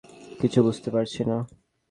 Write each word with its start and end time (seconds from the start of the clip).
কিছু 0.39 0.59
বুঝতে 0.63 0.89
পারছি 0.91 1.21
না। 1.25 1.37